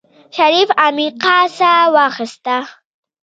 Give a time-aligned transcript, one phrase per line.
[0.35, 2.57] شريف عميقه سا واخيسته.